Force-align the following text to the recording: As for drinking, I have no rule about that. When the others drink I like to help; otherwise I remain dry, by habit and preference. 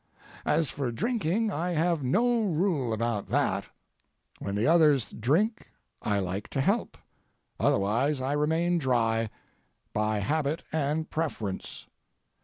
As 0.47 0.67
for 0.71 0.91
drinking, 0.91 1.51
I 1.51 1.73
have 1.73 2.01
no 2.01 2.41
rule 2.45 2.91
about 2.91 3.27
that. 3.27 3.67
When 4.39 4.55
the 4.55 4.65
others 4.65 5.11
drink 5.11 5.67
I 6.01 6.17
like 6.17 6.47
to 6.47 6.59
help; 6.61 6.97
otherwise 7.59 8.19
I 8.19 8.31
remain 8.33 8.79
dry, 8.79 9.29
by 9.93 10.17
habit 10.17 10.63
and 10.73 11.07
preference. 11.07 11.85